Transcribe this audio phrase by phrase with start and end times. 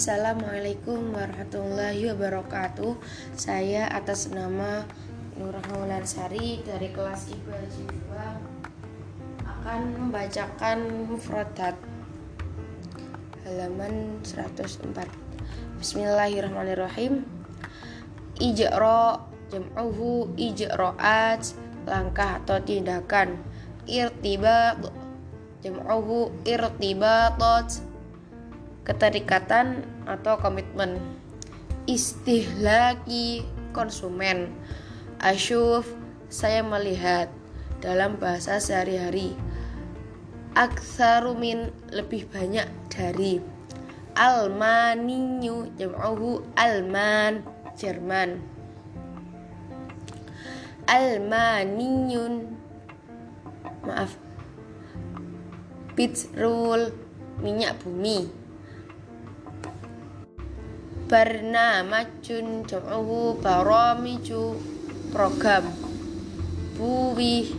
[0.00, 2.96] Assalamualaikum warahmatullahi wabarakatuh.
[3.36, 4.88] Saya atas nama
[5.36, 5.52] Nur
[6.08, 8.28] Sari dari kelas IPA Jiwa
[9.44, 11.76] akan membacakan mufradat
[13.44, 14.88] halaman 104.
[15.76, 17.28] Bismillahirrahmanirrahim.
[18.40, 19.20] Ijra
[19.52, 21.44] jam'uhu ijra'at
[21.84, 23.36] langkah atau tindakan
[23.84, 24.80] irtibat
[25.60, 27.89] jam'uhu irtibatat
[28.90, 30.98] keterikatan atau komitmen.
[31.86, 34.50] Istihlaki konsumen.
[35.22, 35.86] Asyuf
[36.26, 37.30] saya melihat
[37.78, 39.38] dalam bahasa sehari-hari
[40.58, 43.38] aksarumin lebih banyak dari
[44.18, 47.46] almaninyu jam'uhu alman
[47.78, 48.42] Jerman.
[50.90, 52.58] Almaniyun
[53.86, 54.18] maaf
[55.94, 56.90] petrol
[57.38, 58.39] minyak bumi
[61.10, 64.54] barnamajun jam'uhu baramiju
[65.10, 65.66] program.
[66.78, 67.50] Buwi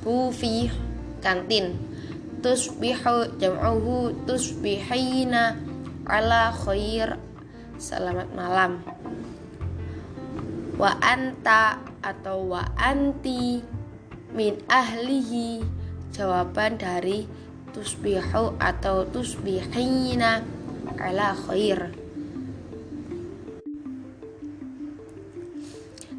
[0.00, 0.72] bufi
[1.20, 1.76] kantin.
[2.40, 5.60] Tusbihu jam'uhu tusbihina
[6.08, 7.20] ala khair.
[7.76, 8.80] Selamat malam.
[10.80, 13.60] Wa anta atau wa anti
[14.32, 15.62] min ahlihi.
[16.16, 17.28] Jawaban dari
[17.76, 20.42] tusbihu atau tusbihina
[20.96, 22.01] ala khair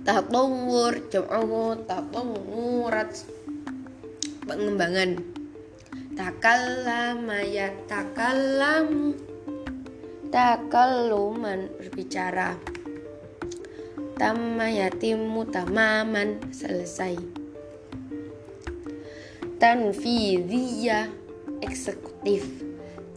[0.03, 3.11] tatawur jam'uhu tatawurat
[4.43, 5.23] pengembangan.
[6.13, 9.17] Takallama ya takallam
[10.29, 12.59] takalluman berbicara.
[14.19, 17.17] Tamma yatimu tamaman selesai.
[19.57, 21.09] Tanfidhiyah
[21.63, 22.45] eksekutif.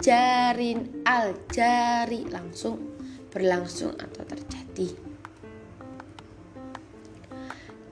[0.01, 2.95] Jarin al jari langsung
[3.35, 5.06] berlangsung atau terjadi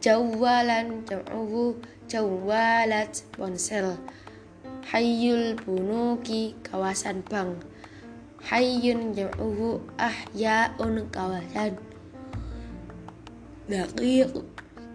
[0.05, 1.81] jawalan jam'uhu
[2.13, 3.97] jawalat ponsel.
[4.85, 7.65] Hayyul bunuki kawasan bank.
[8.45, 11.81] Hayyun jam'uhu ahyaun kawasan.
[13.65, 14.45] Daqiq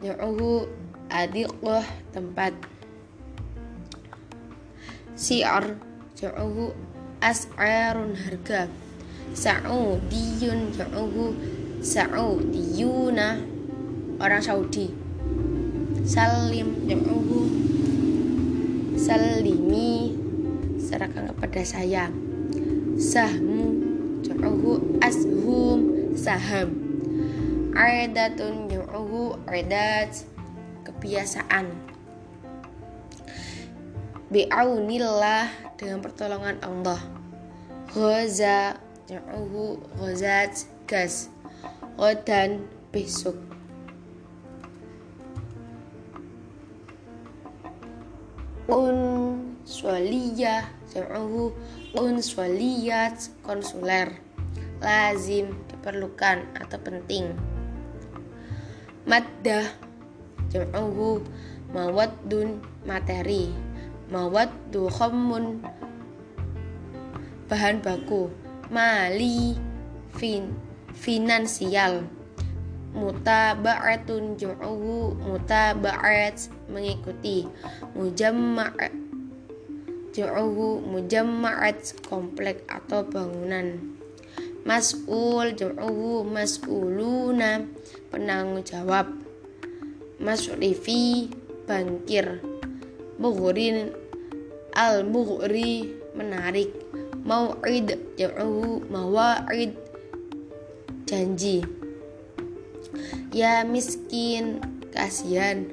[0.05, 0.69] jam'uhu
[1.09, 2.53] adiqah tempat.
[5.17, 5.73] Si'ar
[6.13, 6.69] jam'uhu
[7.17, 8.69] as'arun harga.
[9.33, 11.33] Sa'udiyun jam'uhu
[11.81, 13.57] sa'udiyuna
[14.19, 14.91] orang Saudi.
[16.03, 17.47] Salim jam'uhu
[18.99, 20.15] salimi
[20.75, 22.11] serahkan kepada saya
[22.99, 23.79] sahmu
[24.23, 25.79] jam'uhu ashum
[26.19, 26.75] saham.
[27.79, 30.27] Aidatun jam'uhu aidat
[30.83, 31.71] kebiasaan.
[34.29, 35.47] Bi'aunillah
[35.79, 36.99] dengan pertolongan Allah.
[37.95, 41.31] Ghaza jam'uhu ghazat gas.
[41.99, 42.63] Dan
[42.95, 43.35] besok
[48.69, 50.63] unsuliyah
[50.93, 51.51] jam'uhu
[51.97, 54.13] unsuliyat konsuler.
[54.79, 57.35] Lazim diperlukan atau penting.
[59.03, 59.67] Maddah
[60.53, 61.25] jam'uhu
[61.73, 63.51] mawaddun materi.
[64.09, 65.65] Mawaddu khammun
[67.49, 68.29] bahan baku.
[68.69, 69.57] Mali
[70.13, 70.53] fin
[70.93, 72.05] finansial
[72.93, 77.45] mutaba'atun jam'uhu mutaba'at mengikuti.
[77.93, 78.73] Mujamma'
[80.13, 83.77] jam'uhu mujamma'at komplek atau bangunan.
[84.65, 87.65] Mas'ul jam'uhu mas'uluna
[88.09, 89.07] penanggung jawab.
[90.19, 91.31] Masrifi
[91.63, 92.43] bankir
[93.15, 93.93] mughrin
[94.75, 96.73] al mughri menarik.
[97.19, 99.75] Mau'id jam'uhu mawa'id
[101.05, 101.78] janji
[103.35, 104.63] ya miskin.
[104.89, 105.69] Kasihan.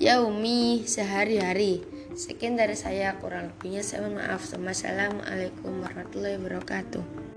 [0.00, 1.84] Yaumi sehari-hari.
[2.16, 3.16] Sekian dari saya.
[3.20, 4.48] Kurang lebihnya saya mohon maaf.
[4.48, 7.31] Assalamualaikum warahmatullahi wabarakatuh